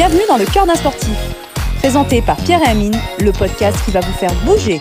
Bienvenue 0.00 0.22
dans 0.26 0.38
le 0.38 0.46
cœur 0.46 0.64
d'un 0.64 0.76
sportif. 0.76 1.14
Présenté 1.80 2.22
par 2.22 2.38
Pierre 2.38 2.62
et 2.62 2.70
Amine, 2.70 2.98
le 3.18 3.32
podcast 3.32 3.76
qui 3.84 3.90
va 3.90 4.00
vous 4.00 4.14
faire 4.14 4.32
bouger. 4.46 4.80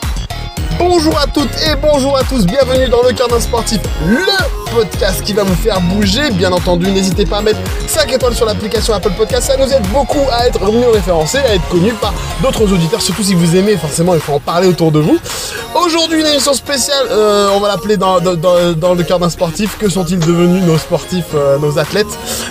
Bonjour 0.80 1.18
à 1.20 1.28
toutes 1.28 1.52
et 1.68 1.76
bonjour 1.82 2.18
à 2.18 2.24
tous, 2.24 2.46
bienvenue 2.46 2.88
dans 2.88 3.04
le 3.04 3.12
cœur 3.14 3.28
d'un 3.28 3.42
sportif, 3.42 3.80
le 4.08 4.74
podcast 4.74 5.22
qui 5.24 5.34
va 5.34 5.44
vous 5.44 5.54
faire 5.56 5.82
bouger. 5.82 6.32
Bien 6.32 6.52
entendu, 6.54 6.90
n'hésitez 6.90 7.26
pas 7.26 7.38
à 7.38 7.42
mettre 7.42 7.60
5 7.88 8.12
étoiles 8.14 8.34
sur 8.34 8.46
l'application 8.46 8.94
Apple 8.94 9.12
Podcast, 9.18 9.48
ça 9.48 9.58
nous 9.58 9.72
aide 9.72 9.86
beaucoup 9.92 10.26
à 10.32 10.48
être 10.48 10.72
mieux 10.72 10.90
référencés, 10.90 11.40
à 11.40 11.56
être 11.56 11.68
connus 11.68 11.94
par 11.94 12.14
d'autres 12.42 12.64
auditeurs, 12.72 13.02
surtout 13.02 13.24
si 13.24 13.34
vous 13.36 13.56
aimez, 13.58 13.76
forcément 13.78 14.14
il 14.14 14.22
faut 14.22 14.34
en 14.34 14.40
parler 14.40 14.68
autour 14.68 14.92
de 14.92 15.00
vous. 15.00 15.20
Aujourd'hui, 15.76 16.22
une 16.22 16.26
émission 16.26 16.54
spéciale, 16.54 17.06
euh, 17.12 17.50
on 17.54 17.60
va 17.60 17.68
l'appeler 17.68 17.96
dans, 17.96 18.20
dans, 18.20 18.36
dans, 18.36 18.74
dans 18.74 18.94
le 18.96 19.30
sportif. 19.30 19.78
Que 19.78 19.88
sont-ils 19.88 20.18
devenus 20.20 20.64
nos 20.64 20.78
sportifs, 20.80 21.26
euh, 21.36 21.60
nos 21.60 21.78
athlètes? 21.78 22.08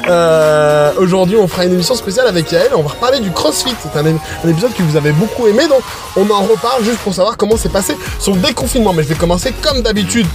Euh, 0.09 0.93
Aujourd'hui, 0.99 1.37
on 1.37 1.49
fera 1.49 1.65
une 1.65 1.73
émission 1.73 1.95
spéciale 1.95 2.29
avec 2.29 2.51
Yael. 2.53 2.71
On 2.77 2.83
va 2.83 2.91
reparler 2.91 3.19
du 3.19 3.31
CrossFit. 3.33 3.75
C'est 3.83 3.99
un 3.99 4.49
épisode 4.49 4.73
que 4.73 4.83
vous 4.83 4.97
avez 4.97 5.11
beaucoup 5.13 5.47
aimé, 5.49 5.67
donc 5.69 5.83
on 6.17 6.31
en 6.31 6.43
reparle 6.43 6.85
juste 6.85 6.99
pour 6.99 7.13
savoir 7.13 7.37
comment 7.37 7.57
s'est 7.57 7.69
passé 7.69 7.97
son 8.19 8.33
déconfinement. 8.37 8.93
Mais 8.93 9.03
je 9.03 9.09
vais 9.09 9.15
commencer 9.15 9.53
comme 9.63 9.83
d'habitude 9.83 10.27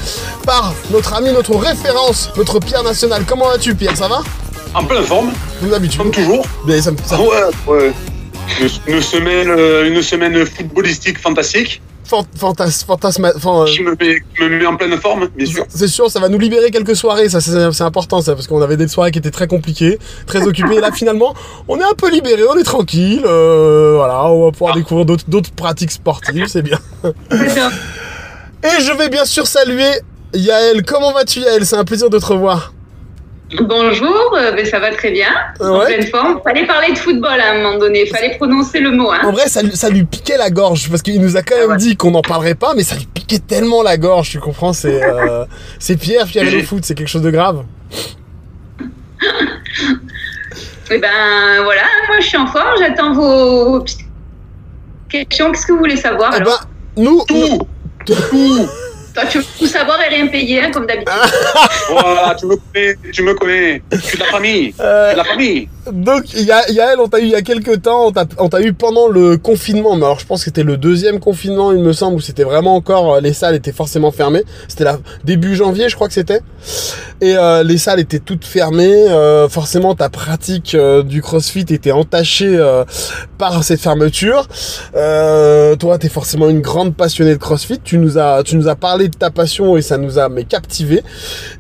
par 0.46 0.74
notre 0.92 1.14
ami, 1.14 1.32
notre 1.32 1.56
référence, 1.56 2.30
notre 2.38 2.60
Pierre 2.60 2.84
national. 2.84 3.24
Comment 3.28 3.48
vas-tu, 3.48 3.76
Pierre 3.76 3.96
Ça 3.98 4.08
va? 4.08 4.22
En 4.74 4.84
pleine 4.84 5.04
forme, 5.04 5.32
Comme 5.60 5.70
d'habitude. 5.70 6.00
comme 6.02 6.12
toujours. 6.12 6.46
Mais 6.66 6.82
ça 6.82 6.92
Ouais, 7.20 7.28
ouais. 7.68 7.94
Une, 8.60 8.96
une 8.96 9.02
semaine, 9.02 9.50
euh, 9.50 9.88
une 9.88 10.02
semaine 10.02 10.46
footballistique 10.46 11.20
fantastique 11.20 11.82
fant- 12.14 12.54
fantas- 12.54 12.86
fantasma- 12.86 13.38
fan- 13.40 13.62
euh, 13.62 13.66
qui 13.66 13.82
me, 13.82 13.92
met, 14.00 14.22
qui 14.36 14.44
me 14.44 14.50
met 14.50 14.66
en 14.66 14.76
pleine 14.76 14.98
forme, 14.98 15.28
bien 15.36 15.46
sûr. 15.46 15.66
C'est 15.70 15.88
sûr, 15.88 16.10
ça 16.12 16.20
va 16.20 16.30
nous 16.30 16.38
libérer 16.40 16.70
quelques 16.72 16.96
soirées, 16.96 17.30
ça 17.30 17.42
c'est 17.42 17.82
important 17.84 18.22
ça, 18.22 18.36
parce 18.36 18.48
qu'on 18.48 18.62
avait 18.62 18.78
des 18.78 18.88
soirées 18.88 19.12
qui 19.12 19.20
étaient 19.20 19.32
très 19.32 19.48
compliquées, 19.48 19.98
très 20.28 20.46
occupées. 20.46 20.76
Et 20.76 20.82
là 20.82 20.92
finalement, 20.92 21.34
on 21.68 21.80
est 21.80 21.84
un 21.84 21.94
peu 21.98 22.10
libéré, 22.12 22.44
on 22.50 22.58
est 22.58 22.64
tranquille, 22.64 23.24
euh, 23.26 23.94
voilà, 23.96 24.26
on 24.26 24.46
va 24.46 24.52
pouvoir 24.52 24.76
découvrir 24.76 25.06
d'autres 25.06 25.26
d'autres 25.28 25.52
pratiques 25.52 25.92
sportives, 25.92 26.48
c'est 26.48 26.62
bien. 26.62 26.80
Et 28.64 28.82
je 28.82 28.98
vais 28.98 29.10
bien 29.10 29.26
sûr 29.26 29.46
saluer 29.48 29.92
Yael. 30.34 30.84
Comment 30.84 31.12
vas-tu 31.14 31.40
Yael? 31.42 31.66
C'est 31.66 31.76
un 31.76 31.84
plaisir 31.84 32.10
de 32.10 32.18
te 32.18 32.26
revoir. 32.26 32.74
Bonjour, 33.62 34.36
euh, 34.38 34.52
ben, 34.54 34.66
ça 34.66 34.80
va 34.80 34.92
très 34.92 35.12
bien, 35.12 35.28
en 35.60 35.78
Ouais. 35.80 35.86
pleine 35.86 36.08
forme. 36.08 36.40
Fallait 36.44 36.66
parler 36.66 36.92
de 36.94 36.98
football 36.98 37.40
à 37.40 37.52
un 37.52 37.62
moment 37.62 37.78
donné, 37.78 38.06
fallait 38.08 38.36
prononcer 38.38 38.80
le 38.80 38.92
mot. 38.92 39.10
En 39.10 39.14
Hein. 39.14 39.32
vrai, 39.32 39.48
ça, 39.48 39.62
lui- 39.62 39.76
ça 39.76 39.90
lui 39.90 40.04
piquait 40.06 40.38
la 40.38 40.50
gorge, 40.50 40.90
parce 40.90 41.02
qu'il 41.02 41.22
nous 41.22 41.38
a 41.38 41.44
quand 41.44 41.56
même 41.58 41.70
ouais. 41.72 41.78
dit 41.78 41.96
qu'on 41.96 42.12
n'en 42.12 42.22
parlerait 42.22 42.56
pas, 42.56 42.74
mais 42.76 42.84
ça 42.84 42.96
lui 42.96 43.06
piquait 43.06 43.40
tellement 43.40 43.84
la 43.84 43.98
gorge, 43.98 44.30
tu 44.32 44.40
comprends 44.40 44.74
C'est 44.74 45.04
euh, 45.04 45.46
c'est 45.80 45.98
Pierre, 45.98 46.26
Pierre 46.26 46.48
et 46.48 46.52
le 46.52 46.64
foot, 46.64 46.84
c'est 46.84 46.96
quelque 46.96 47.08
chose 47.10 47.22
de 47.22 47.32
grave. 47.32 47.64
Et 50.92 50.98
ben 51.00 51.64
voilà, 51.64 51.82
moi 52.08 52.18
je 52.20 52.26
suis 52.28 52.38
en 52.38 52.46
forme, 52.46 52.68
j'attends 52.78 53.14
vos, 53.14 53.70
vos 53.72 53.80
petites 53.82 54.02
questions. 55.10 55.52
Qu'est-ce 55.52 55.66
que 55.66 55.72
vous 55.72 55.80
voulez 55.80 55.96
savoir 55.96 56.32
Eh 56.34 56.42
alors 56.42 56.68
ben, 56.98 57.04
nous, 57.04 57.24
Tout, 57.26 57.60
tout. 58.06 58.68
Toi, 59.14 59.26
tu 59.26 59.38
veux 59.40 59.46
tout 59.60 59.68
savoir 59.68 60.02
et 60.02 60.08
rien 60.08 60.28
payer, 60.28 60.62
hein, 60.62 60.72
comme 60.72 60.88
d'habitude. 60.88 61.14
Voilà, 61.90 62.36
tu 62.36 62.46
me 62.48 62.56
connais, 62.56 62.96
tu 63.12 63.24
me 63.24 63.34
connais. 63.34 63.82
Je 63.92 63.98
suis 63.98 64.18
de 64.18 64.24
la 64.24 64.30
famille. 64.30 64.74
Je 64.78 64.84
euh, 64.84 65.08
suis 65.08 65.14
de 65.14 65.18
la 65.18 65.24
famille. 65.24 65.70
Donc, 65.92 66.34
Ya- 66.34 66.70
Yael, 66.70 67.00
on 67.00 67.08
t'a 67.10 67.20
eu 67.20 67.24
il 67.24 67.30
y 67.30 67.36
a 67.36 67.42
quelques 67.42 67.82
temps, 67.82 68.12
on 68.38 68.50
t'a 68.50 68.62
eu 68.62 68.74
pendant 68.74 69.08
le 69.08 69.38
confinement, 69.38 69.96
mais 69.96 70.06
alors 70.06 70.20
je 70.20 70.26
pense 70.26 70.40
que 70.40 70.46
c'était 70.46 70.64
le 70.64 70.78
deuxième 70.78 71.20
confinement, 71.20 71.72
il 71.74 71.80
me 71.80 71.92
semble, 71.94 72.16
où 72.16 72.22
c'était 72.22 72.44
vraiment 72.46 72.76
encore, 72.76 73.16
euh, 73.16 73.20
les 73.22 73.34
salles 73.34 73.56
étaient 73.56 73.72
forcément 73.74 74.12
fermées. 74.12 74.44
C'était 74.68 74.86
début 75.26 75.56
janvier, 75.56 75.90
je 75.90 75.96
crois 75.96 76.08
que 76.08 76.14
c'était. 76.14 76.40
Et 77.22 77.36
euh, 77.36 77.64
les 77.64 77.78
salles 77.78 78.00
étaient 78.00 78.20
toutes 78.20 78.46
fermées. 78.46 79.08
euh, 79.10 79.50
forcément, 79.50 79.94
ta 79.96 80.10
pratique 80.10 80.76
du 81.06 81.22
CrossFit 81.22 81.66
était 81.70 81.92
entachée 81.92 82.58
par 83.38 83.64
cette 83.64 83.80
fermeture. 83.82 84.48
Toi, 84.94 85.98
t'es 86.00 86.10
forcément 86.10 86.50
une 86.50 86.62
grande 86.62 86.96
passionnée 86.96 87.32
de 87.34 87.40
CrossFit. 87.40 87.80
Tu 87.84 87.98
nous 87.98 88.18
as, 88.18 88.44
tu 88.44 88.56
nous 88.56 88.68
as 88.68 88.76
parlé 88.76 89.08
de 89.10 89.16
ta 89.18 89.30
passion 89.32 89.76
et 89.78 89.82
ça 89.82 89.98
nous 89.98 90.18
a 90.20 90.30
mais 90.30 90.44
captivé. 90.46 91.04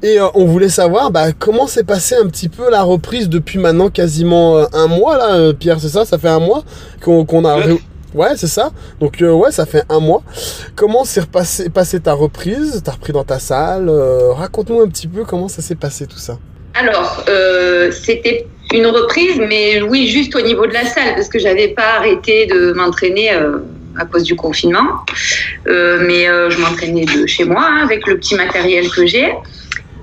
Et 0.01 0.17
on 0.35 0.45
voulait 0.45 0.69
savoir 0.69 1.12
bah, 1.12 1.31
comment 1.38 1.67
s'est 1.67 1.83
passé 1.83 2.16
un 2.16 2.28
petit 2.28 2.50
peu 2.50 2.69
la 2.69 2.83
reprise 2.83 3.28
depuis 3.29 3.59
maintenant 3.59 3.89
quasiment 4.13 4.57
euh, 4.57 4.66
un 4.74 4.85
mois 4.88 5.18
là, 5.18 5.35
euh, 5.35 5.53
Pierre, 5.53 5.79
c'est 5.79 5.90
ça? 5.90 6.06
Ça 6.06 6.19
fait 6.19 6.29
un 6.29 6.40
mois 6.40 6.63
qu'on 7.01 7.46
a... 7.46 7.57
Ouais. 8.13 8.29
c'est 8.35 8.47
ça. 8.47 8.69
Donc 9.00 9.24
euh, 9.24 9.31
ouais, 9.31 9.51
ça 9.51 9.66
fait 9.66 9.84
un 9.90 10.00
mois. 10.00 10.22
Comment 10.75 11.03
s'est 11.03 11.22
repassé 11.22 11.69
passé 11.72 12.00
ta 12.00 12.13
reprise? 12.13 12.84
T'as 12.85 12.91
repris 12.91 13.12
dans 13.12 13.24
ta 13.24 13.40
salle? 13.40 13.90
Euh, 13.90 14.31
Raconte-nous 14.34 14.81
un 14.81 14.88
petit 14.88 15.07
peu 15.07 15.24
comment 15.24 15.47
ça 15.47 15.63
s'est 15.63 15.74
passé 15.75 16.06
tout 16.06 16.19
ça. 16.19 16.38
Alors, 16.75 17.24
euh, 17.28 17.91
c'était 17.91 18.46
une 18.72 18.85
reprise, 18.85 19.38
mais 19.40 19.81
oui, 19.81 20.07
juste 20.07 20.35
au 20.35 20.41
niveau 20.41 20.68
de 20.68 20.74
la 20.74 20.85
salle, 20.85 21.16
parce 21.16 21.28
que 21.28 21.40
j'avais 21.40 21.69
pas 21.69 21.97
arrêté 21.97 22.45
de 22.45 22.74
m'entraîner 22.74 23.31
à 23.31 24.06
cause 24.06 24.24
du 24.24 24.35
confinement. 24.35 24.88
Mais 25.68 26.25
je 26.25 26.59
m'entraînais 26.62 27.06
de 27.06 27.25
chez 27.28 27.45
moi, 27.45 27.63
hein, 27.63 27.84
avec 27.84 28.07
le 28.07 28.18
petit 28.18 28.35
matériel 28.35 28.90
que 28.90 29.06
j'ai. 29.06 29.31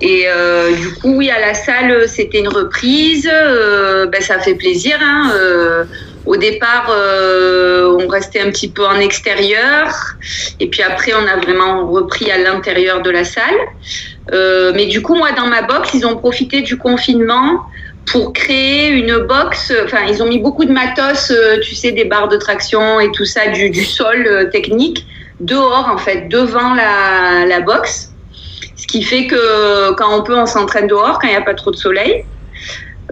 Et 0.01 0.23
euh, 0.25 0.75
du 0.75 0.93
coup, 0.95 1.15
oui, 1.15 1.29
à 1.29 1.39
la 1.39 1.53
salle, 1.53 2.09
c'était 2.09 2.39
une 2.39 2.47
reprise. 2.47 3.29
Euh, 3.31 4.07
ben, 4.07 4.21
ça 4.21 4.39
fait 4.39 4.55
plaisir. 4.55 4.97
Hein, 4.99 5.31
euh, 5.35 5.83
au 6.25 6.37
départ, 6.37 6.87
on 6.89 8.07
restait 8.07 8.41
un 8.41 8.49
petit 8.49 8.69
peu 8.69 8.85
en 8.85 8.99
extérieur. 8.99 9.93
Et 10.59 10.67
puis 10.67 10.81
après, 10.81 11.13
on 11.13 11.27
a 11.27 11.37
vraiment 11.37 11.87
repris 11.87 12.31
à 12.31 12.37
l'intérieur 12.37 13.01
de 13.01 13.09
la 13.09 13.23
salle. 13.23 13.55
Mais 14.31 14.85
du 14.87 15.01
coup, 15.01 15.15
moi, 15.15 15.31
dans 15.33 15.47
ma 15.47 15.61
box, 15.61 15.93
ils 15.93 16.05
ont 16.05 16.15
profité 16.17 16.61
du 16.61 16.77
confinement 16.77 17.61
pour 18.11 18.33
créer 18.33 18.89
une 18.89 19.17
box. 19.19 19.73
Enfin, 19.83 19.99
ils 20.09 20.21
ont 20.21 20.27
mis 20.27 20.39
beaucoup 20.39 20.65
de 20.65 20.71
matos, 20.71 21.31
tu 21.63 21.75
sais, 21.75 21.91
des 21.91 22.05
barres 22.05 22.27
de 22.27 22.37
traction 22.37 22.99
et 22.99 23.11
tout 23.11 23.25
ça, 23.25 23.47
du, 23.47 23.83
sol 23.83 24.49
technique, 24.51 25.05
dehors, 25.39 25.89
en 25.91 25.97
fait, 25.97 26.27
devant 26.29 26.73
la 26.75 27.59
box. 27.61 28.10
Ce 28.81 28.87
qui 28.87 29.03
fait 29.03 29.27
que 29.27 29.93
quand 29.93 30.17
on 30.17 30.23
peut, 30.23 30.35
on 30.35 30.47
s'entraîne 30.47 30.87
dehors, 30.87 31.19
quand 31.19 31.27
il 31.27 31.31
n'y 31.31 31.35
a 31.35 31.41
pas 31.41 31.53
trop 31.53 31.69
de 31.69 31.75
soleil. 31.75 32.25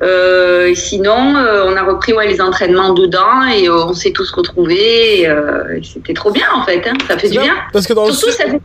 Euh, 0.02 0.74
sinon, 0.74 1.36
euh, 1.36 1.66
on 1.68 1.76
a 1.76 1.84
repris 1.84 2.12
ouais, 2.14 2.26
les 2.26 2.42
entraînements 2.42 2.94
dedans 2.94 3.46
et 3.54 3.68
euh, 3.68 3.84
on 3.86 3.94
s'est 3.94 4.12
tous 4.12 4.32
retrouvés. 4.32 5.20
et, 5.20 5.28
euh, 5.30 5.78
et 5.78 5.84
C'était 5.84 6.14
trop 6.14 6.32
bien 6.32 6.48
en 6.56 6.64
fait, 6.64 6.82
hein, 6.88 6.94
ça 7.08 7.20
fait 7.20 7.30
du 7.30 7.38
bien. 7.38 7.54
Parce 7.72 7.86
que 7.86 7.94
dans 7.94 8.08
le 8.08 8.14
Surtout, 8.14 8.32
sud, 8.32 8.46
ça 8.46 8.50
fait 8.50 8.62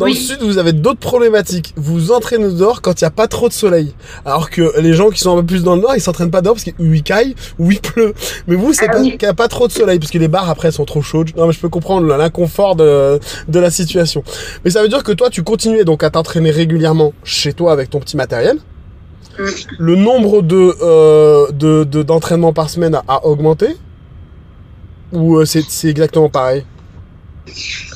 dans 0.00 0.06
le 0.06 0.12
sud, 0.14 0.38
vous 0.42 0.58
avez 0.58 0.72
d'autres 0.72 0.98
problématiques. 0.98 1.72
Vous 1.76 1.94
vous 1.94 2.12
entraînez 2.12 2.48
dehors 2.52 2.82
quand 2.82 3.00
il 3.00 3.04
n'y 3.04 3.08
a 3.08 3.10
pas 3.12 3.28
trop 3.28 3.48
de 3.48 3.52
soleil. 3.52 3.94
Alors 4.24 4.50
que 4.50 4.80
les 4.80 4.92
gens 4.94 5.10
qui 5.10 5.20
sont 5.20 5.36
un 5.36 5.40
peu 5.40 5.46
plus 5.46 5.62
dans 5.62 5.76
le 5.76 5.82
nord, 5.82 5.92
ils 5.94 6.00
s'entraînent 6.00 6.30
pas 6.30 6.40
dehors 6.42 6.54
parce 6.56 6.64
qu'il 6.64 7.02
caille 7.02 7.34
ou 7.58 7.70
il 7.70 7.80
pleut. 7.80 8.14
Mais 8.48 8.56
vous, 8.56 8.72
c'est 8.72 8.86
Ah 8.88 8.92
pas 8.94 9.00
oui. 9.00 9.10
qu'il 9.12 9.20
n'y 9.22 9.26
a 9.28 9.34
pas 9.34 9.48
trop 9.48 9.68
de 9.68 9.72
soleil 9.72 9.98
parce 9.98 10.10
que 10.10 10.18
les 10.18 10.28
bars 10.28 10.50
après 10.50 10.72
sont 10.72 10.84
trop 10.84 11.02
chaudes. 11.02 11.30
Non, 11.36 11.46
mais 11.46 11.52
je 11.52 11.60
peux 11.60 11.68
comprendre 11.68 12.06
l'inconfort 12.16 12.74
de, 12.76 13.20
de 13.48 13.58
la 13.60 13.70
situation. 13.70 14.24
Mais 14.64 14.70
ça 14.70 14.82
veut 14.82 14.88
dire 14.88 15.04
que 15.04 15.12
toi, 15.12 15.30
tu 15.30 15.42
continuais 15.42 15.84
donc 15.84 16.02
à 16.02 16.10
t'entraîner 16.10 16.50
régulièrement 16.50 17.12
chez 17.22 17.52
toi 17.52 17.72
avec 17.72 17.90
ton 17.90 18.00
petit 18.00 18.16
matériel. 18.16 18.56
Mm. 19.38 19.44
Le 19.78 19.94
nombre 19.96 20.42
de 20.42 20.74
euh, 20.82 21.50
de 21.52 21.84
de- 21.84 22.02
d'entraînements 22.02 22.52
par 22.52 22.68
semaine 22.68 22.94
a, 22.94 23.04
a 23.06 23.24
augmenté? 23.26 23.76
Ou 25.12 25.36
euh, 25.38 25.44
c'est 25.44 25.64
c'est 25.68 25.88
exactement 25.88 26.28
pareil? 26.28 26.64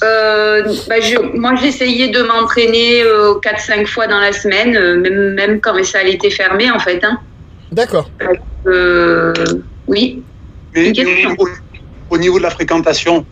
Euh, 0.03 0.63
bah, 0.89 1.01
je, 1.01 1.19
moi, 1.37 1.55
j'essayais 1.57 2.09
de 2.09 2.23
m'entraîner 2.23 3.03
euh, 3.03 3.35
4-5 3.41 3.87
fois 3.87 4.07
dans 4.07 4.21
la 4.21 4.33
semaine, 4.33 4.77
euh, 4.77 4.97
même, 4.97 5.35
même 5.35 5.61
quand 5.61 5.75
mes 5.75 5.85
salles 5.85 6.09
étaient 6.09 6.31
fermées, 6.31 6.71
en 6.71 6.79
fait. 6.79 7.03
Hein. 7.05 7.19
D'accord. 7.73 8.11
Euh, 8.67 9.33
oui. 9.87 10.23
Mais 10.75 10.93
au, 11.39 11.49
au 12.11 12.19
niveau 12.19 12.39
de 12.39 12.43
la 12.43 12.51
fréquentation, 12.51 13.25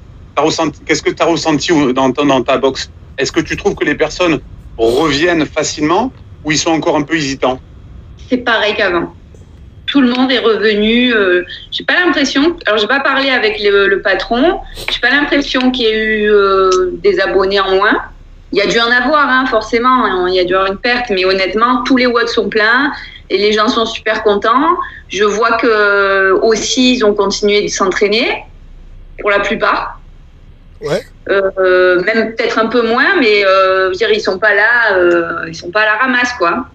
qu'est-ce 0.87 1.03
que 1.03 1.11
tu 1.11 1.23
as 1.23 1.27
ressenti 1.27 1.73
dans, 1.93 2.09
dans 2.11 2.43
ta 2.43 2.59
box 2.59 2.91
Est-ce 3.19 3.33
que 3.33 3.41
tu 3.41 3.57
trouves 3.57 3.75
que 3.75 3.85
les 3.85 3.95
personnes 3.95 4.41
reviennent 4.77 5.47
facilement 5.47 6.13
ou 6.45 6.53
ils 6.53 6.59
sont 6.59 6.71
encore 6.71 6.97
un 6.97 7.03
peu 7.03 7.15
hésitants? 7.15 7.61
C'est 8.29 8.39
pareil 8.39 8.75
qu'avant. 8.77 9.15
Tout 9.93 10.01
le 10.01 10.09
monde 10.09 10.33
est 10.33 10.39
revenu. 10.39 11.13
Euh, 11.13 11.45
j'ai 11.71 11.85
pas 11.85 12.01
l'impression. 12.01 12.57
Alors, 12.65 12.79
j'ai 12.79 12.87
pas 12.87 13.01
parlé 13.01 13.29
avec 13.29 13.63
le, 13.63 13.89
le 13.89 14.01
patron. 14.01 14.61
J'ai 14.91 15.01
pas 15.01 15.11
l'impression 15.11 15.71
qu'il 15.71 15.85
y 15.85 15.89
ait 15.91 16.23
eu 16.23 16.31
euh, 16.31 16.71
des 17.05 17.21
abonnés 17.21 17.61
en 17.61 17.73
moins. 17.77 18.01
Il 18.53 18.59
y 18.59 18.63
a 18.63 18.67
dû 18.67 18.81
en 18.81 18.91
avoir, 18.91 19.29
hein, 19.29 19.45
forcément. 19.45 20.27
Il 20.29 20.35
y 20.35 20.41
a 20.41 20.45
dû 20.45 20.55
avoir 20.55 20.73
une 20.73 20.79
perte, 20.79 21.11
mais 21.11 21.27
honnêtement, 21.27 21.83
tous 21.85 21.99
les 21.99 22.07
watts 22.07 22.31
sont 22.31 22.49
pleins 22.49 22.91
et 23.29 23.37
les 23.37 23.53
gens 23.53 23.69
sont 23.69 23.85
super 23.85 24.23
contents. 24.23 24.77
Je 25.09 25.25
vois 25.25 25.59
que 25.59 26.33
aussi 26.41 26.95
ils 26.95 27.05
ont 27.05 27.13
continué 27.13 27.63
de 27.63 27.69
s'entraîner 27.69 28.45
pour 29.21 29.31
la 29.31 29.41
plupart. 29.41 30.01
Ouais. 30.81 31.03
Euh, 31.29 32.03
même 32.03 32.35
peut-être 32.35 32.59
un 32.59 32.67
peu 32.67 32.83
moins, 32.83 33.17
mais 33.21 33.45
euh, 33.45 33.85
je 33.85 33.89
veux 33.91 33.95
dire, 33.95 34.11
ils 34.11 34.21
sont 34.21 34.39
pas 34.39 34.55
là, 34.55 34.97
euh, 34.97 35.45
ils 35.47 35.55
sont 35.55 35.71
pas 35.71 35.83
à 35.83 35.87
la 35.87 35.95
ramasse, 35.97 36.33
quoi. 36.35 36.67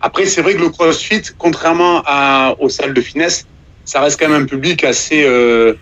Après, 0.00 0.26
c'est 0.26 0.42
vrai 0.42 0.54
que 0.54 0.60
le 0.60 0.70
CrossFit, 0.70 1.22
contrairement 1.38 2.02
à, 2.06 2.54
aux 2.58 2.68
salles 2.68 2.94
de 2.94 3.00
finesse, 3.00 3.46
ça 3.84 4.00
reste 4.00 4.18
quand 4.18 4.28
même 4.28 4.42
un 4.42 4.46
public 4.46 4.84
assez. 4.84 5.24
euh, 5.24 5.74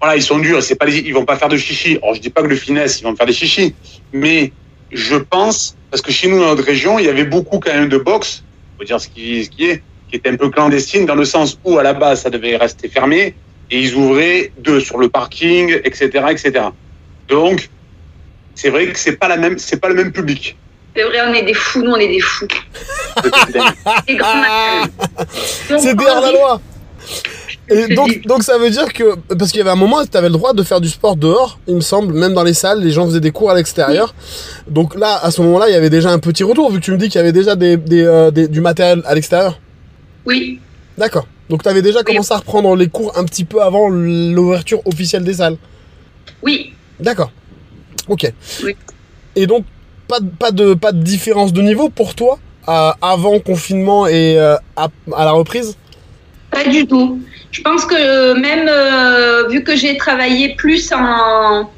voilà, 0.00 0.16
ils 0.16 0.22
sont 0.22 0.38
durs. 0.38 0.62
C'est 0.62 0.76
pas, 0.76 0.88
ils 0.88 1.12
vont 1.14 1.24
pas 1.24 1.36
faire 1.36 1.48
de 1.48 1.56
chichi. 1.56 1.98
Alors, 2.02 2.14
je 2.14 2.20
dis 2.20 2.30
pas 2.30 2.42
que 2.42 2.48
le 2.48 2.56
finesse, 2.56 3.00
ils 3.00 3.04
vont 3.04 3.16
faire 3.16 3.26
des 3.26 3.32
chichis, 3.32 3.74
mais 4.12 4.52
je 4.92 5.16
pense 5.16 5.76
parce 5.90 6.02
que 6.02 6.12
chez 6.12 6.28
nous 6.28 6.38
dans 6.38 6.46
notre 6.48 6.64
région, 6.64 6.98
il 6.98 7.06
y 7.06 7.08
avait 7.08 7.24
beaucoup 7.24 7.58
quand 7.58 7.72
même 7.72 7.88
de 7.88 7.98
boxe. 7.98 8.44
Faut 8.78 8.84
dire 8.84 9.00
ce 9.00 9.08
qui, 9.08 9.44
ce 9.44 9.50
qui 9.50 9.64
est. 9.64 9.82
qui 10.08 10.16
était 10.16 10.28
un 10.28 10.36
peu 10.36 10.50
clandestine 10.50 11.06
dans 11.06 11.14
le 11.14 11.24
sens 11.24 11.58
où 11.64 11.78
à 11.78 11.82
la 11.82 11.94
base 11.94 12.22
ça 12.22 12.30
devait 12.30 12.56
rester 12.56 12.88
fermé 12.88 13.34
et 13.70 13.80
ils 13.80 13.94
ouvraient 13.94 14.52
deux 14.58 14.80
sur 14.80 14.98
le 14.98 15.08
parking, 15.08 15.80
etc., 15.84 16.24
etc. 16.30 16.66
Donc 17.28 17.68
c'est 18.54 18.70
vrai 18.70 18.86
que 18.88 18.98
c'est 18.98 19.16
pas 19.16 19.28
la 19.28 19.36
même, 19.36 19.58
c'est 19.58 19.80
pas 19.80 19.88
le 19.88 19.94
même 19.94 20.12
public. 20.12 20.56
C'est 20.96 21.02
vrai, 21.04 21.18
on 21.28 21.34
est 21.34 21.42
des 21.42 21.54
fous, 21.54 21.82
nous 21.82 21.90
on 21.92 21.96
est 21.96 22.08
des 22.08 22.20
fous. 22.20 22.46
Des 24.06 24.18
C'est 25.78 25.92
on 25.92 25.94
derrière 25.94 26.20
la 26.20 26.28
dit- 26.28 26.34
loi. 26.34 26.60
Je 27.68 27.74
Et 27.74 27.88
te 27.88 27.94
donc, 27.94 28.20
donc 28.26 28.42
ça 28.44 28.58
veut 28.58 28.70
dire 28.70 28.92
que 28.92 29.16
parce 29.34 29.50
qu'il 29.50 29.58
y 29.58 29.60
avait 29.60 29.70
un 29.70 29.74
moment, 29.76 30.04
tu 30.06 30.16
avais 30.16 30.28
le 30.28 30.32
droit 30.34 30.52
de 30.52 30.62
faire 30.62 30.80
du 30.80 30.88
sport 30.88 31.16
dehors, 31.16 31.58
il 31.66 31.74
me 31.76 31.80
semble, 31.80 32.14
même 32.14 32.32
dans 32.32 32.44
les 32.44 32.54
salles, 32.54 32.80
les 32.80 32.92
gens 32.92 33.06
faisaient 33.06 33.20
des 33.20 33.32
cours 33.32 33.50
à 33.50 33.54
l'extérieur. 33.54 34.14
Donc 34.68 34.94
là, 34.94 35.18
à 35.22 35.30
ce 35.30 35.42
moment-là, 35.42 35.68
il 35.68 35.72
y 35.72 35.76
avait 35.76 35.90
déjà 35.90 36.10
un 36.10 36.18
petit 36.20 36.44
retour 36.44 36.70
vu 36.70 36.78
que 36.78 36.84
tu 36.84 36.92
me 36.92 36.96
dis 36.96 37.08
qu'il 37.08 37.16
y 37.16 37.18
avait 37.22 37.32
déjà 37.32 37.56
des, 37.56 37.76
des, 37.76 38.02
euh, 38.04 38.30
des- 38.30 38.46
du 38.48 38.60
matériel 38.60 39.02
à 39.04 39.14
l'extérieur. 39.14 39.58
Oui, 40.24 40.60
D'accord. 40.96 41.26
Donc 41.50 41.62
tu 41.62 41.68
avais 41.68 41.82
déjà 41.82 42.02
commencé 42.02 42.32
à 42.32 42.38
reprendre 42.38 42.74
les 42.74 42.88
cours 42.88 43.12
un 43.18 43.24
petit 43.24 43.44
peu 43.44 43.60
avant 43.62 43.88
l'ouverture 43.88 44.80
officielle 44.86 45.24
des 45.24 45.34
salles. 45.34 45.56
oui. 46.42 46.72
D'accord. 46.98 47.30
Ok. 48.08 48.32
Oui. 48.64 48.74
Et 49.34 49.46
donc 49.46 49.64
pas 50.08 50.20
de, 50.20 50.28
pas 50.28 50.50
de 50.50 50.74
pas 50.74 50.92
de 50.92 51.02
différence 51.02 51.52
de 51.52 51.62
niveau 51.62 51.88
pour 51.88 52.14
toi 52.14 52.38
avant 52.66 53.38
confinement 53.38 54.06
et 54.06 54.38
euh, 54.38 54.56
à, 54.76 54.88
la 55.24 55.32
reprise? 55.32 55.76
Pas 56.50 56.64
du 56.64 56.86
tout. 56.86 57.20
Je 57.52 57.62
pense 57.62 57.84
que 57.84 57.94
euh, 57.94 58.34
même 58.34 58.68
euh, 58.68 59.48
vu 59.48 59.62
que 59.62 59.76
j'ai 59.76 59.96
travaillé 59.96 60.54
plus 60.56 60.92
en, 60.92 61.70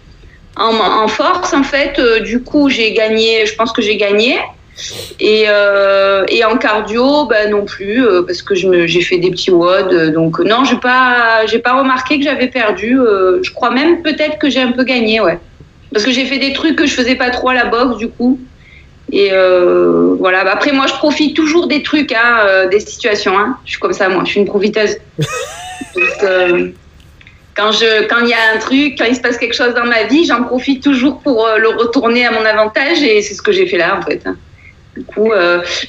en, 0.57 1.09
force, 1.09 1.53
en 1.53 1.63
fait, 1.63 2.01
du 2.23 2.43
coup, 2.43 2.69
j'ai 2.69 2.93
gagné, 2.93 3.47
je 3.47 3.55
pense 3.55 3.73
que 3.73 3.83
j'ai 3.83 3.97
gagné. 3.97 4.39
Et, 5.19 5.47
et 6.29 6.45
en 6.45 6.57
cardio, 6.57 7.25
ben 7.25 7.51
non 7.51 7.65
plus, 7.65 8.01
parce 8.27 8.43
que 8.43 8.55
j'ai 8.55 9.01
fait 9.01 9.19
des 9.19 9.31
petits 9.31 9.51
WOD. 9.51 10.13
Donc, 10.13 10.39
non, 10.39 10.65
j'ai 10.65 10.77
pas, 10.77 11.45
pas 11.65 11.79
remarqué 11.81 12.19
que 12.19 12.25
j'avais 12.25 12.47
perdu. 12.47 12.97
je 13.43 13.51
crois 13.53 13.71
même 13.71 14.03
peut-être 14.03 14.39
que 14.39 14.49
j'ai 14.49 14.61
un 14.61 14.71
peu 14.71 14.85
gagné, 14.85 15.21
ouais. 15.21 15.41
Parce 15.93 16.05
que 16.05 16.11
j'ai 16.11 16.27
fait 16.27 16.39
des 16.39 16.53
trucs 16.53 16.77
que 16.77 16.87
je 16.87 16.95
faisais 16.95 17.15
pas 17.15 17.31
trop 17.31 17.49
à 17.51 17.55
la 17.55 17.65
boxe, 17.65 17.97
du 17.97 18.09
coup. 18.09 18.39
Et 19.11 19.31
euh, 19.33 20.15
voilà. 20.19 20.45
Bah, 20.45 20.53
Après, 20.55 20.73
moi, 20.73 20.87
je 20.87 20.93
profite 20.95 21.35
toujours 21.35 21.67
des 21.67 21.83
trucs, 21.83 22.13
hein, 22.13 22.41
euh, 22.47 22.69
des 22.69 22.81
situations. 22.81 23.39
Hein. 23.39 23.57
Je 23.65 23.71
suis 23.73 23.81
comme 23.81 23.93
ça, 23.93 24.09
moi. 24.09 24.23
Je 24.25 24.31
suis 24.31 24.41
une 24.41 24.47
profiteuse. 24.47 24.97
Donc, 25.19 26.05
euh, 26.23 26.69
quand 27.57 27.73
je, 27.73 28.07
quand 28.07 28.19
il 28.21 28.29
y 28.29 28.35
a 28.35 28.55
un 28.55 28.59
truc, 28.59 28.97
quand 28.99 29.07
il 29.07 29.17
se 29.17 29.21
passe 29.21 29.39
quelque 29.39 29.55
chose 29.55 29.75
dans 29.75 29.87
ma 29.87 30.05
vie, 30.05 30.27
j'en 30.27 30.45
profite 30.45 30.83
toujours 30.83 31.21
pour 31.21 31.47
euh, 31.47 31.57
le 31.59 31.69
retourner 31.69 32.27
à 32.27 32.33
mon 32.33 32.45
avantage. 32.45 33.03
Et 33.03 33.23
c'est 33.23 33.35
ce 33.35 33.43
que 33.43 33.53
j'ai 33.53 33.67
fait 33.67 33.79
là, 33.79 33.99
en 33.99 34.03
fait. 34.03 34.21
hein. 34.27 34.37
Du 34.97 35.05
coup, 35.05 35.31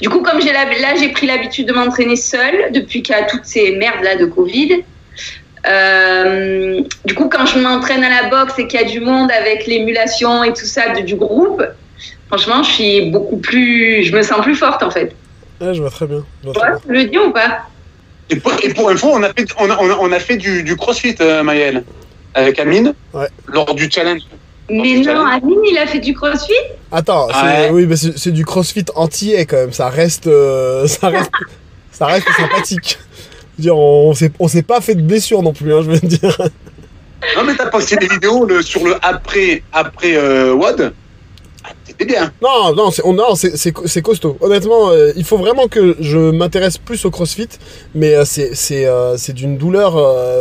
du 0.00 0.08
coup, 0.08 0.20
comme 0.20 0.40
j'ai 0.40 0.52
là, 0.52 0.66
j'ai 0.96 1.08
pris 1.08 1.26
l'habitude 1.26 1.66
de 1.66 1.72
m'entraîner 1.72 2.14
seule 2.14 2.70
depuis 2.72 3.02
qu'il 3.02 3.12
y 3.12 3.18
a 3.18 3.24
toutes 3.24 3.44
ces 3.44 3.72
merdes 3.72 4.04
là 4.04 4.14
de 4.14 4.24
Covid. 4.24 4.84
Euh, 5.66 6.80
du 7.04 7.14
coup, 7.14 7.28
quand 7.28 7.46
je 7.46 7.58
m'entraîne 7.58 8.02
à 8.02 8.22
la 8.22 8.28
boxe 8.28 8.54
et 8.58 8.66
qu'il 8.66 8.80
y 8.80 8.84
a 8.84 8.86
du 8.88 9.00
monde 9.00 9.30
avec 9.30 9.66
l'émulation 9.66 10.42
et 10.44 10.52
tout 10.52 10.64
ça 10.66 10.90
de- 10.94 11.00
du 11.02 11.16
groupe, 11.16 11.62
franchement, 12.28 12.62
je 12.62 12.70
suis 12.70 13.10
beaucoup 13.10 13.36
plus, 13.36 14.04
je 14.04 14.14
me 14.16 14.22
sens 14.22 14.40
plus 14.42 14.54
forte 14.56 14.82
en 14.82 14.90
fait. 14.90 15.14
Ouais, 15.60 15.74
je 15.74 15.80
vois 15.80 15.90
très 15.90 16.06
bien. 16.06 16.24
je 16.42 16.48
vois 16.50 16.54
Tu 16.54 16.60
très 16.60 16.70
je 16.88 16.92
le 16.92 17.04
dis 17.04 17.18
ou 17.18 17.30
pas? 17.32 17.60
Et 18.30 18.36
pour, 18.36 18.52
et 18.62 18.72
pour 18.72 18.88
info, 18.88 19.08
on 19.12 19.22
a 19.22 19.28
fait, 19.32 19.46
on 19.58 19.68
a, 19.70 19.76
on 19.80 19.90
a, 19.90 19.96
on 20.00 20.12
a 20.12 20.18
fait 20.20 20.36
du, 20.36 20.62
du 20.62 20.76
crossfit, 20.76 21.16
euh, 21.20 21.42
Maëlle, 21.42 21.84
avec 22.34 22.58
Amine, 22.58 22.94
Ouais. 23.12 23.26
lors 23.48 23.74
du 23.74 23.90
challenge. 23.90 24.22
Mais 24.70 24.98
non, 25.00 25.26
Amine, 25.26 25.58
il 25.68 25.76
a 25.78 25.86
fait 25.86 25.98
du 25.98 26.14
crossfit? 26.14 26.52
Attends, 26.92 27.26
c'est- 27.28 27.42
Ouais. 27.44 27.70
oui, 27.72 27.86
mais 27.88 27.96
c'est 27.96 28.16
c'est 28.16 28.30
du 28.30 28.44
crossfit 28.44 28.84
entier 28.94 29.44
quand 29.46 29.56
même. 29.56 29.72
Ça 29.72 29.88
reste, 29.88 30.28
euh, 30.28 30.86
ça 30.86 31.08
reste, 31.08 31.30
ça 31.90 32.06
reste 32.06 32.28
sympathique. 32.36 32.98
Dire, 33.60 33.76
on 33.76 34.14
s'est, 34.14 34.32
on 34.38 34.48
s'est 34.48 34.62
pas 34.62 34.80
fait 34.80 34.94
de 34.94 35.02
blessure 35.02 35.42
non 35.42 35.52
plus, 35.52 35.72
hein, 35.72 35.82
je 35.82 35.90
veux 35.90 35.98
dire. 36.00 36.36
Non, 37.36 37.44
mais 37.44 37.54
t'as 37.54 37.66
posté 37.66 37.96
des 37.96 38.08
vidéos 38.08 38.46
le, 38.46 38.62
sur 38.62 38.84
le 38.84 38.96
après, 39.02 39.62
après 39.72 40.16
euh, 40.16 40.54
WOD. 40.54 40.92
Ah, 41.62 41.68
C'était 41.84 42.06
bien. 42.06 42.32
Non, 42.42 42.74
non, 42.74 42.90
c'est, 42.90 43.04
on, 43.04 43.12
non, 43.12 43.34
c'est, 43.34 43.56
c'est, 43.56 43.74
c'est 43.84 44.00
costaud. 44.02 44.38
Honnêtement, 44.40 44.90
euh, 44.90 45.12
il 45.16 45.24
faut 45.24 45.36
vraiment 45.36 45.68
que 45.68 45.96
je 46.00 46.18
m'intéresse 46.18 46.78
plus 46.78 47.04
au 47.04 47.10
crossfit, 47.10 47.48
mais 47.94 48.14
euh, 48.14 48.24
c'est, 48.24 48.54
c'est, 48.54 48.86
euh, 48.86 49.18
c'est 49.18 49.34
d'une 49.34 49.58
douleur 49.58 50.00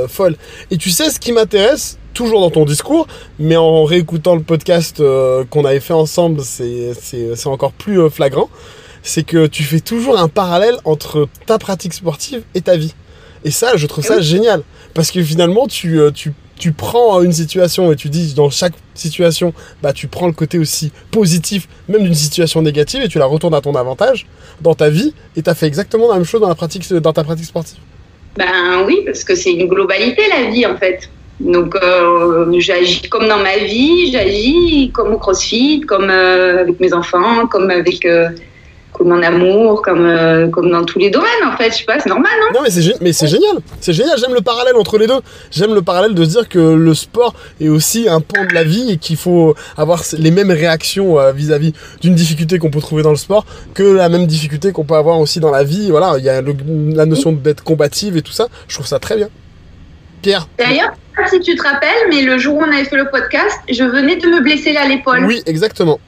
folle. 0.10 0.38
Et 0.72 0.78
tu 0.78 0.90
sais 0.90 1.10
ce 1.10 1.20
qui 1.20 1.34
m'intéresse, 1.34 1.98
toujours 2.14 2.40
dans 2.40 2.50
ton 2.50 2.64
discours, 2.64 3.08
mais 3.38 3.58
en 3.58 3.84
réécoutant 3.84 4.36
le 4.36 4.42
podcast 4.42 5.04
qu'on 5.50 5.66
avait 5.66 5.80
fait 5.82 5.94
ensemble, 5.94 6.42
c'est, 6.44 6.94
c'est, 7.00 7.36
c'est 7.36 7.48
encore 7.50 7.74
plus 7.74 8.10
flagrant. 8.10 8.50
C'est 9.04 9.24
que 9.24 9.48
tu 9.48 9.64
fais 9.64 9.80
toujours 9.80 10.18
un 10.20 10.28
parallèle 10.28 10.78
entre 10.86 11.28
ta 11.46 11.58
pratique 11.58 11.94
sportive 11.94 12.44
et 12.56 12.62
ta 12.62 12.76
vie. 12.78 12.94
Et 13.44 13.52
ça, 13.52 13.76
je 13.76 13.88
trouve 13.88 14.04
ça 14.04 14.20
génial. 14.22 14.64
Parce 14.94 15.12
que 15.12 15.22
finalement, 15.24 15.68
tu, 15.68 16.00
euh, 16.00 16.12
tu, 16.12 16.34
tu 16.58 16.72
prends 16.72 17.22
une 17.22 17.32
situation 17.32 17.92
et 17.92 17.96
tu 17.96 18.10
dis 18.10 18.34
dans 18.34 18.50
chaque 18.50 18.74
situation, 18.94 19.54
bah, 19.82 19.94
tu 19.94 20.08
prends 20.08 20.28
le 20.28 20.34
côté 20.34 20.60
aussi 20.60 20.92
positif, 21.12 21.68
même 21.88 22.04
d'une 22.04 22.14
situation 22.14 22.62
négative, 22.62 23.02
et 23.04 23.08
tu 23.08 23.18
la 23.18 23.26
retournes 23.26 23.54
à 23.54 23.62
ton 23.62 23.76
avantage 23.76 24.28
dans 24.62 24.76
ta 24.76 24.90
vie, 24.90 25.14
et 25.38 25.42
tu 25.42 25.50
as 25.50 25.56
fait 25.56 25.68
exactement 25.68 26.10
la 26.10 26.16
même 26.16 26.26
chose 26.26 26.42
dans, 26.42 26.50
la 26.50 26.56
pratique, 26.56 26.92
dans 26.94 27.14
ta 27.14 27.24
pratique 27.24 27.46
sportive. 27.46 27.78
Ben 28.38 28.84
oui, 28.86 29.02
parce 29.06 29.24
que 29.24 29.36
c'est 29.36 29.52
une 29.52 29.68
globalité 29.68 30.24
la 30.30 30.52
vie 30.52 30.66
en 30.66 30.78
fait. 30.78 31.10
Donc 31.40 31.76
euh, 31.76 32.54
j'agis 32.60 33.02
comme 33.04 33.28
dans 33.28 33.38
ma 33.38 33.58
vie, 33.58 34.12
j'agis 34.12 34.92
comme 34.94 35.14
au 35.14 35.18
crossfit, 35.18 35.82
comme 35.82 36.10
euh, 36.10 36.62
avec 36.62 36.80
mes 36.80 36.94
enfants, 36.94 37.48
comme 37.48 37.70
avec 37.70 38.06
euh, 38.06 38.30
comme 38.94 39.12
en 39.14 39.22
amour, 39.22 39.82
comme 39.82 40.06
euh, 40.06 40.48
comme 40.50 40.70
dans 40.72 40.84
tous 40.84 41.00
les 41.00 41.10
domaines 41.10 41.30
en 41.46 41.56
fait. 41.56 41.72
Je 41.72 41.78
sais 41.78 41.84
pas, 41.86 42.00
c'est 42.00 42.10
normal, 42.10 42.32
non? 42.42 42.60
Non, 42.60 42.64
mais 42.64 42.70
c'est, 42.70 42.82
gé- 42.82 42.98
mais 43.02 43.14
c'est 43.14 43.28
génial. 43.28 43.58
C'est 43.80 43.94
génial. 43.94 44.18
J'aime 44.18 44.34
le 44.34 44.42
parallèle 44.42 44.76
entre 44.76 44.98
les 44.98 45.08
deux. 45.08 45.20
J'aime 45.52 45.74
le 45.74 45.82
parallèle 45.82 46.14
de 46.14 46.24
se 46.26 46.30
dire 46.30 46.50
que 46.50 46.60
le 46.60 46.94
sport 46.94 47.34
est 47.62 47.70
aussi 47.70 48.10
un 48.10 48.20
pan 48.20 48.46
de 48.46 48.54
la 48.54 48.64
vie 48.64 48.92
et 48.92 48.98
qu'il 48.98 49.16
faut 49.18 49.56
avoir 49.78 50.02
les 50.18 50.32
mêmes 50.32 50.52
réactions 50.52 51.20
euh, 51.20 51.32
vis-à-vis 51.32 51.74
d'une 52.02 52.16
difficulté 52.16 52.60
qu'on 52.60 52.72
peut 52.72 52.82
trouver 52.82 53.04
dans 53.04 53.12
le 53.12 53.16
sport 53.16 53.46
que 53.74 53.84
la 53.84 54.10
même 54.10 54.26
difficulté 54.28 54.72
qu'on 54.72 54.84
peut 54.86 54.96
avoir 54.96 55.20
aussi 55.20 55.40
dans 55.40 55.52
la 55.52 55.64
vie. 55.64 55.92
Voilà, 55.92 56.16
il 56.18 56.24
y 56.26 56.30
a 56.30 56.42
le- 56.42 56.56
la 56.96 57.06
notion 57.06 57.32
d'être 57.32 57.64
combative 57.64 58.18
et 58.18 58.22
tout 58.22 58.32
ça. 58.34 58.48
Je 58.68 58.74
trouve 58.76 58.88
ça 58.88 59.00
très 59.00 59.16
bien. 59.16 59.30
Pierre. 60.22 60.48
D'ailleurs, 60.58 60.92
si 61.28 61.40
tu 61.40 61.56
te 61.56 61.64
rappelles, 61.64 62.08
mais 62.10 62.22
le 62.24 62.38
jour 62.38 62.56
où 62.58 62.60
on 62.62 62.64
avait 62.74 62.84
fait 62.84 62.98
le 62.98 63.10
podcast, 63.10 63.58
je 63.70 63.84
venais 63.86 64.18
de 64.18 64.28
me 64.28 64.42
blesser 64.42 64.76
à 64.76 64.86
l'épaule. 64.86 65.24
Oui, 65.26 65.42
exactement. 65.46 66.00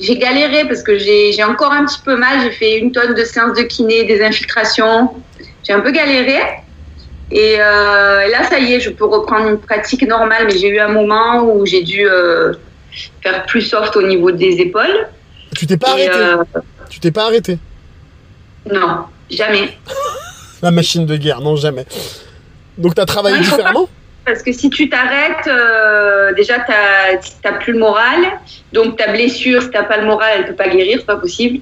J'ai 0.00 0.16
galéré 0.16 0.66
parce 0.66 0.82
que 0.82 0.98
j'ai 0.98 1.42
encore 1.44 1.72
un 1.72 1.84
petit 1.84 2.00
peu 2.04 2.16
mal. 2.16 2.40
J'ai 2.42 2.50
fait 2.52 2.78
une 2.78 2.90
tonne 2.92 3.14
de 3.14 3.24
séances 3.24 3.56
de 3.56 3.62
kiné, 3.62 4.04
des 4.04 4.22
infiltrations. 4.22 5.10
J'ai 5.64 5.72
un 5.74 5.80
peu 5.80 5.90
galéré. 5.90 6.38
Et 7.30 7.56
euh, 7.60 8.26
là, 8.28 8.42
ça 8.48 8.58
y 8.58 8.72
est, 8.74 8.80
je 8.80 8.90
peux 8.90 9.04
reprendre 9.04 9.48
une 9.48 9.58
pratique 9.60 10.06
normale. 10.08 10.46
Mais 10.46 10.56
j'ai 10.58 10.68
eu 10.68 10.80
un 10.80 10.88
moment 10.88 11.42
où 11.44 11.64
j'ai 11.66 11.82
dû 11.82 12.06
euh, 12.08 12.54
faire 13.22 13.44
plus 13.46 13.62
soft 13.62 13.94
au 13.96 14.02
niveau 14.02 14.30
des 14.32 14.54
épaules. 14.60 15.08
Tu 15.56 15.66
t'es 15.66 15.76
pas 15.76 15.90
arrêté. 15.90 16.10
euh, 16.14 16.44
Tu 16.88 16.98
t'es 17.00 17.10
pas 17.10 17.26
arrêté. 17.26 17.58
non, 18.72 19.04
jamais. 19.30 19.76
La 20.62 20.70
machine 20.70 21.06
de 21.06 21.16
guerre, 21.16 21.40
non 21.40 21.56
jamais. 21.56 21.86
Donc 22.76 22.94
t'as 22.94 23.06
travaillé 23.06 23.36
Ouais, 23.36 23.42
il 23.42 23.46
faut 23.46 23.56
différemment? 23.56 23.88
Parce 24.24 24.42
que 24.42 24.52
si 24.52 24.70
tu 24.70 24.88
t'arrêtes, 24.88 25.46
euh, 25.46 26.32
déjà, 26.34 26.60
tu 26.60 26.70
n'as 27.44 27.52
plus 27.52 27.72
le 27.72 27.78
moral. 27.78 28.20
Donc, 28.72 28.96
ta 28.96 29.10
blessure, 29.10 29.62
si 29.62 29.70
tu 29.70 29.78
pas 29.78 29.96
le 29.96 30.06
moral, 30.06 30.30
elle 30.38 30.46
peut 30.46 30.54
pas 30.54 30.68
guérir, 30.68 30.98
c'est 31.00 31.06
pas 31.06 31.16
possible. 31.16 31.60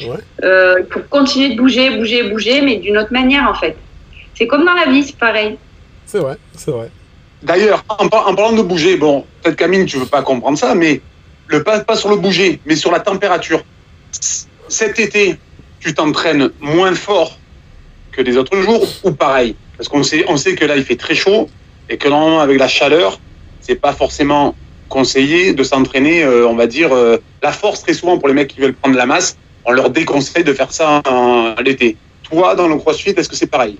Ouais. 0.00 0.16
Euh, 0.44 0.80
il 0.80 0.92
faut 0.92 1.00
continuer 1.10 1.54
de 1.54 1.56
bouger, 1.60 1.90
bouger, 1.90 2.30
bouger, 2.30 2.62
mais 2.62 2.76
d'une 2.76 2.96
autre 2.98 3.12
manière, 3.12 3.48
en 3.48 3.54
fait. 3.54 3.76
C'est 4.34 4.46
comme 4.46 4.64
dans 4.64 4.74
la 4.74 4.86
vie, 4.86 5.02
c'est 5.02 5.16
pareil. 5.16 5.58
C'est 6.06 6.18
vrai, 6.18 6.36
c'est 6.56 6.70
vrai. 6.70 6.90
D'ailleurs, 7.42 7.84
en, 7.88 8.08
par- 8.08 8.26
en 8.26 8.34
parlant 8.34 8.56
de 8.56 8.62
bouger, 8.62 8.96
bon, 8.96 9.24
peut-être 9.42 9.56
Camille, 9.56 9.84
tu 9.86 9.98
veux 9.98 10.06
pas 10.06 10.22
comprendre 10.22 10.56
ça, 10.56 10.74
mais 10.74 11.00
le 11.48 11.62
pas, 11.62 11.80
pas 11.80 11.96
sur 11.96 12.08
le 12.08 12.16
bouger, 12.16 12.60
mais 12.64 12.76
sur 12.76 12.90
la 12.90 13.00
température. 13.00 13.62
Cet 14.68 14.98
été, 14.98 15.36
tu 15.80 15.94
t'entraînes 15.94 16.50
moins 16.60 16.94
fort 16.94 17.38
que 18.12 18.22
les 18.22 18.36
autres 18.36 18.60
jours 18.60 18.86
ou 19.04 19.12
pareil? 19.12 19.54
Parce 19.76 19.88
qu'on 19.88 20.02
sait, 20.02 20.24
on 20.28 20.36
sait 20.36 20.54
que 20.54 20.64
là, 20.64 20.76
il 20.76 20.84
fait 20.84 20.96
très 20.96 21.14
chaud 21.14 21.48
et 21.88 21.96
que 21.96 22.08
normalement, 22.08 22.40
avec 22.40 22.58
la 22.58 22.68
chaleur, 22.68 23.18
c'est 23.60 23.76
pas 23.76 23.92
forcément 23.92 24.54
conseillé 24.88 25.52
de 25.52 25.62
s'entraîner, 25.62 26.22
euh, 26.22 26.46
on 26.46 26.54
va 26.54 26.66
dire, 26.66 26.94
euh, 26.94 27.18
la 27.42 27.52
force 27.52 27.82
très 27.82 27.92
souvent 27.92 28.18
pour 28.18 28.28
les 28.28 28.34
mecs 28.34 28.48
qui 28.48 28.60
veulent 28.60 28.74
prendre 28.74 28.96
la 28.96 29.06
masse, 29.06 29.36
on 29.64 29.72
leur 29.72 29.90
déconseille 29.90 30.44
de 30.44 30.52
faire 30.52 30.72
ça 30.72 31.02
l'été. 31.62 31.96
Toi, 32.22 32.54
dans 32.54 32.68
le 32.68 32.76
crossfit, 32.76 33.10
est-ce 33.10 33.28
que 33.28 33.36
c'est 33.36 33.50
pareil? 33.50 33.76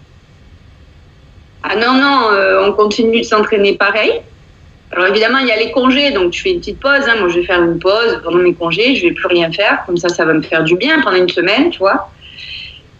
Ah 1.63 1.77
non, 1.77 1.95
non, 1.95 2.31
euh, 2.33 2.67
on 2.67 2.73
continue 2.73 3.21
de 3.21 3.25
s'entraîner 3.25 3.75
pareil. 3.75 4.21
Alors 4.93 5.07
évidemment, 5.07 5.39
il 5.39 5.47
y 5.49 5.53
a 5.53 5.57
les 5.57 5.71
congés, 5.71 6.11
donc 6.13 6.31
tu 6.31 6.41
fais 6.43 6.51
une 6.51 6.61
petite 6.61 6.81
pause. 6.81 7.05
hein. 7.07 7.17
Moi, 7.21 7.29
je 7.29 7.41
vais 7.41 7.47
faire 7.47 7.63
une 7.63 7.79
pause 7.79 8.21
pendant 8.25 8.39
mes 8.39 8.55
congés, 8.55 8.95
je 8.97 9.07
vais 9.07 9.13
plus 9.13 9.27
rien 9.27 9.51
faire. 9.53 9.83
Comme 9.87 9.99
ça, 9.99 10.09
ça 10.09 10.25
va 10.25 10.33
me 10.33 10.43
faire 10.43 10.65
du 10.65 10.77
bien 10.77 11.01
pendant 11.03 11.17
une 11.17 11.29
semaine, 11.29 11.71
tu 11.71 11.79
vois. 11.79 12.11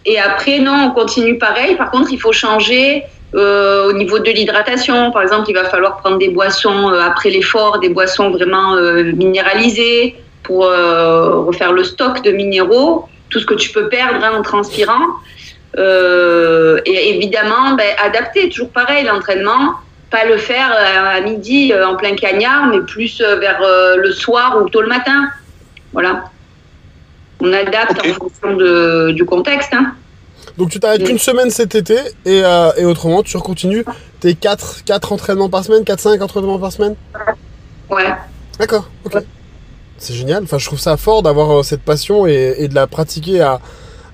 Et 0.05 0.19
après, 0.19 0.59
non, 0.59 0.89
on 0.89 0.91
continue 0.91 1.37
pareil. 1.37 1.75
Par 1.75 1.89
contre, 1.89 2.11
il 2.11 2.19
faut 2.19 2.31
changer 2.31 3.03
euh, 3.35 3.89
au 3.89 3.93
niveau 3.93 4.17
de 4.17 4.31
l'hydratation. 4.31 5.11
Par 5.11 5.21
exemple, 5.21 5.45
il 5.49 5.53
va 5.53 5.65
falloir 5.65 5.97
prendre 5.97 6.17
des 6.17 6.29
boissons 6.29 6.89
euh, 6.89 6.99
après 6.99 7.29
l'effort, 7.29 7.79
des 7.79 7.89
boissons 7.89 8.31
vraiment 8.31 8.75
euh, 8.75 9.03
minéralisées 9.03 10.15
pour 10.43 10.65
refaire 10.65 11.71
le 11.73 11.83
stock 11.83 12.23
de 12.23 12.31
minéraux, 12.31 13.07
tout 13.29 13.39
ce 13.39 13.45
que 13.45 13.53
tu 13.53 13.69
peux 13.69 13.87
perdre 13.87 14.23
hein, 14.23 14.31
en 14.35 14.41
transpirant. 14.41 15.05
Et 15.77 17.15
évidemment, 17.15 17.75
ben, 17.77 17.85
adapter, 18.03 18.49
toujours 18.49 18.71
pareil, 18.71 19.05
l'entraînement. 19.05 19.75
Pas 20.09 20.25
le 20.25 20.37
faire 20.37 20.71
à 20.73 21.21
midi 21.21 21.71
en 21.75 21.95
plein 21.95 22.15
cagnard, 22.15 22.65
mais 22.65 22.81
plus 22.81 23.21
vers 23.21 23.59
le 23.95 24.11
soir 24.11 24.59
ou 24.59 24.69
tôt 24.69 24.81
le 24.81 24.87
matin. 24.87 25.27
Voilà. 25.93 26.23
On 27.41 27.53
adapte 27.53 28.03
en 28.03 28.13
fonction 28.13 28.55
de, 28.55 29.11
du 29.11 29.25
contexte. 29.25 29.75
Hein. 29.75 29.93
Donc 30.57 30.69
tu 30.69 30.79
t'arrêtes 30.79 31.01
Oui. 31.01 31.07
qu'une 31.07 31.19
semaine 31.19 31.49
cet 31.49 31.75
été 31.75 31.95
et, 32.25 32.41
euh, 32.43 32.71
et 32.77 32.85
autrement 32.85 33.23
tu 33.23 33.37
continues 33.37 33.85
tes 34.19 34.35
4, 34.35 34.83
quatre 34.85 35.11
entraînements 35.13 35.49
par 35.49 35.63
semaine, 35.63 35.83
4-5 35.83 36.21
entraînements 36.21 36.59
par 36.59 36.71
semaine? 36.71 36.95
Ouais. 37.89 38.05
D'accord, 38.59 38.89
ok. 39.05 39.15
Ouais. 39.15 39.25
C'est 39.97 40.13
génial, 40.13 40.43
enfin 40.43 40.57
je 40.57 40.65
trouve 40.65 40.79
ça 40.79 40.95
fort 40.97 41.23
d'avoir 41.23 41.59
euh, 41.59 41.63
cette 41.63 41.81
passion 41.81 42.25
et, 42.27 42.55
et 42.57 42.67
de 42.67 42.75
la 42.75 42.87
pratiquer 42.87 43.41
à, 43.41 43.59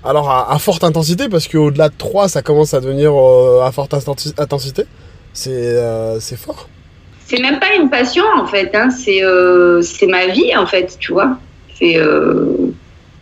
alors 0.04 0.30
à, 0.30 0.52
à 0.54 0.58
forte 0.60 0.84
intensité 0.84 1.30
parce 1.30 1.48
qu'au-delà 1.48 1.90
de 1.90 1.96
3 1.98 2.28
ça 2.30 2.42
commence 2.42 2.74
à 2.74 2.80
devenir 2.80 3.12
euh, 3.14 3.62
à 3.64 3.72
forte 3.72 3.94
inten- 3.94 4.34
intensité. 4.40 4.86
C'est 5.34 6.38
fort. 6.38 6.70
C'est 7.28 7.40
même 7.42 7.60
pas 7.60 7.74
une 7.80 7.90
passion 7.90 8.24
en 8.38 8.46
fait, 8.46 8.72
hein. 8.76 8.90
c'est 8.92 10.08
ma 10.08 10.28
vie 10.28 10.56
en 10.56 10.66
fait, 10.66 10.96
tu 11.00 11.12
vois. 11.12 11.38
C'est 11.78 11.98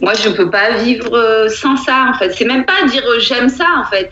moi 0.03 0.13
je 0.13 0.29
peux 0.29 0.49
pas 0.49 0.67
vivre 0.83 1.15
euh, 1.17 1.49
sans 1.49 1.75
ça 1.77 1.97
en 2.09 2.13
fait. 2.19 2.31
C'est 2.37 2.45
même 2.45 2.65
pas 2.65 2.79
dire 2.87 3.03
euh, 3.07 3.19
j'aime 3.19 3.49
ça 3.49 3.65
en 3.81 3.85
fait. 3.89 4.11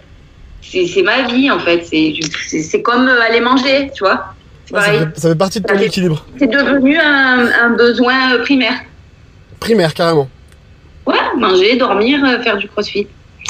C'est 0.61 1.03
ma 1.03 1.23
vie 1.23 1.51
en 1.51 1.59
fait. 1.59 1.83
C'est 1.85 2.81
comme 2.81 3.07
euh, 3.07 3.21
aller 3.27 3.41
manger, 3.41 3.91
tu 3.93 4.03
vois. 4.05 4.33
C'est 4.65 4.73
Ouais, 4.75 4.79
ça, 4.79 4.85
pareil. 4.87 4.99
fait, 5.13 5.19
ça 5.19 5.29
fait 5.29 5.35
partie 5.35 5.59
de 5.61 5.67
ton 5.67 5.77
équilibre. 5.77 6.25
C'est 6.39 6.47
devenu 6.47 6.97
un, 6.97 7.45
un 7.65 7.69
besoin 7.71 8.37
primaire. 8.41 8.79
Primaire 9.59 9.93
carrément. 9.93 10.29
Ouais, 11.05 11.17
manger, 11.37 11.75
dormir, 11.75 12.19
euh, 12.25 12.41
faire 12.41 12.57
du 12.57 12.67
crossfit. 12.69 13.07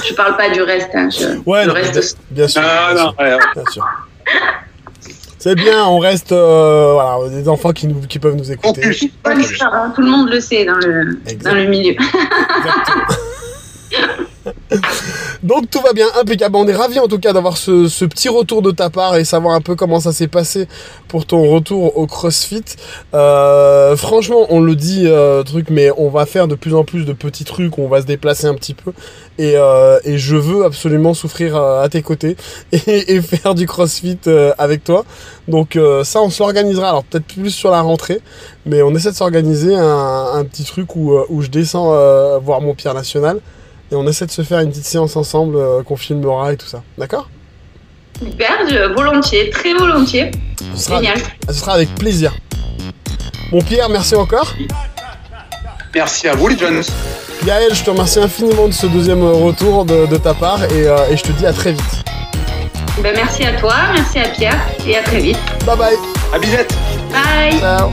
Je 0.08 0.14
parle 0.16 0.36
pas 0.38 0.50
du 0.50 0.62
reste. 0.64 0.90
Hein. 0.96 1.10
Je, 1.12 1.38
Ouais, 1.46 1.62
le 1.64 1.68
non, 1.68 1.74
reste 1.76 2.18
bien, 2.32 2.48
sûr. 2.48 2.62
Ah, 2.66 2.94
bien 2.94 3.04
non, 3.04 3.10
sûr, 3.12 3.20
ouais, 3.20 3.34
ouais. 3.34 3.40
bien 3.56 3.64
sûr. 3.72 3.86
C'est 5.42 5.56
bien, 5.56 5.88
on 5.88 5.98
reste 5.98 6.32
euh, 6.34 6.94
voilà, 6.94 7.28
des 7.30 7.50
enfants 7.50 7.72
qui, 7.72 7.88
nous, 7.88 8.02
qui 8.02 8.20
peuvent 8.20 8.36
nous 8.36 8.52
écouter. 8.52 8.84
Focus. 8.84 9.10
Bonne 9.24 9.40
histoire, 9.40 9.74
hein. 9.74 9.92
Tout 9.96 10.02
le 10.02 10.10
monde 10.12 10.30
le 10.30 10.40
sait 10.40 10.66
dans 10.66 10.76
le, 10.76 11.18
dans 11.44 11.56
le 11.56 11.66
milieu. 11.66 11.96
Donc 15.44 15.72
tout 15.72 15.82
va 15.82 15.94
bien, 15.94 16.06
impeccable. 16.20 16.56
On 16.56 16.68
est 16.68 16.76
ravis 16.76 17.00
en 17.00 17.08
tout 17.08 17.18
cas 17.18 17.34
d'avoir 17.34 17.58
ce, 17.58 18.06
petit 18.06 18.30
retour 18.30 18.62
de 18.62 18.70
ta 18.70 18.92
part 18.92 19.16
et 19.16 19.26
savoir 19.26 19.56
un 19.56 19.62
peu 19.62 19.76
comment 19.76 20.00
ça 20.00 20.12
s'est 20.12 20.28
passé 20.28 20.68
pour 21.08 21.26
ton 21.26 21.50
retour 21.50 21.98
au 21.98 22.06
CrossFit. 22.06 22.64
Euh, 23.16 23.96
franchement, 23.96 24.46
on 24.50 24.60
le 24.60 24.76
dit 24.76 25.04
euh, 25.08 25.42
truc, 25.42 25.72
mais 25.72 25.90
on 25.98 26.10
va 26.10 26.28
faire 26.28 26.48
de 26.48 26.54
plus 26.54 26.76
en 26.76 26.84
plus 26.84 27.06
de 27.06 27.14
petits 27.14 27.44
trucs, 27.44 27.80
on 27.80 27.88
va 27.88 28.02
se 28.02 28.06
déplacer 28.06 28.46
un 28.46 28.54
petit 28.54 28.76
peu 28.76 28.92
et, 29.40 29.58
euh, 29.58 30.00
je 30.06 30.36
veux 30.36 30.64
absolument 30.64 31.16
souffrir 31.16 31.56
à 31.58 31.90
tes 31.90 32.04
côtés 32.04 32.38
et, 32.72 33.22
faire 33.22 33.56
du 33.56 33.66
CrossFit 33.66 34.20
avec 34.60 34.84
toi. 34.84 35.06
Donc 35.48 35.78
ça, 36.04 36.22
on 36.22 36.30
s'organisera. 36.30 36.90
Alors 36.90 37.04
peut-être 37.04 37.26
plus 37.26 37.50
sur 37.50 37.72
la 37.72 37.82
rentrée, 37.82 38.22
mais 38.68 38.84
on 38.84 38.94
essaie 38.94 39.10
de 39.10 39.16
s'organiser 39.16 39.74
un, 39.76 40.46
petit 40.46 40.66
truc 40.66 40.96
où, 40.96 41.18
où 41.30 41.42
je 41.42 41.50
descends 41.50 42.40
voir 42.40 42.62
mon 42.62 42.76
Pierre 42.76 42.94
National 42.94 43.40
et 43.92 43.96
on 43.96 44.08
essaie 44.08 44.26
de 44.26 44.32
se 44.32 44.42
faire 44.42 44.60
une 44.60 44.70
petite 44.70 44.86
séance 44.86 45.16
ensemble 45.16 45.56
euh, 45.58 45.84
qu'on 45.84 45.98
filmera 45.98 46.54
et 46.54 46.58
tout 46.58 46.68
ça. 46.68 46.82
D'accord? 46.98 47.30
Super, 48.20 48.52
je- 48.70 48.94
volontiers, 48.94 49.50
très 49.50 49.74
volontiers. 49.74 50.32
ce 50.76 50.84
sera, 50.86 50.98
Génial. 50.98 51.18
ce 51.50 51.54
sera 51.56 51.74
avec 51.74 51.94
plaisir. 51.96 52.34
Bon 53.52 53.62
Pierre, 53.62 53.90
merci 53.90 54.16
encore. 54.16 54.54
Merci 55.94 56.28
à 56.30 56.36
vous, 56.36 56.48
les 56.48 56.58
jeunes. 56.58 56.82
Gaël, 57.44 57.74
je 57.74 57.84
te 57.84 57.90
remercie 57.90 58.20
infiniment 58.20 58.68
de 58.68 58.74
ce 58.74 58.86
deuxième 58.86 59.24
retour 59.24 59.84
de, 59.84 60.06
de 60.06 60.18
ta 60.18 60.34
part 60.34 60.64
et, 60.66 60.88
euh, 60.88 61.10
et 61.10 61.18
je 61.18 61.24
te 61.24 61.32
dis 61.34 61.46
à 61.46 61.52
très 61.52 61.74
vite. 61.74 61.84
Ben, 63.02 63.14
merci 63.16 63.44
à 63.44 63.54
toi, 63.60 63.74
merci 63.94 64.20
à 64.20 64.28
Pierre 64.30 64.60
et 64.88 64.96
à 64.98 65.02
très 65.02 65.20
vite. 65.20 65.40
Bye 65.66 65.78
bye. 65.78 65.96
À 66.34 66.38
bisette. 66.40 66.74
Bye. 67.12 67.60
Ciao. 67.60 67.92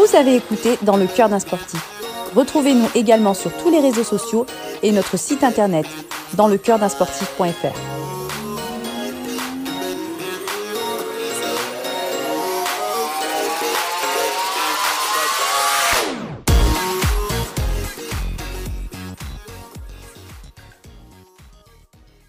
Vous 0.00 0.16
avez 0.16 0.36
écouté 0.36 0.78
Dans 0.80 0.96
le 0.96 1.06
cœur 1.06 1.28
d'un 1.28 1.40
sportif. 1.40 1.78
Retrouvez-nous 2.34 2.88
également 2.94 3.34
sur 3.34 3.52
tous 3.58 3.68
les 3.70 3.80
réseaux 3.80 4.02
sociaux 4.02 4.46
et 4.82 4.92
notre 4.92 5.18
site 5.18 5.44
internet 5.44 5.84
dans 6.34 6.48
le 6.48 6.56
cœur 6.56 6.78
d'un 6.78 6.88
sportif.fr. 6.88 7.99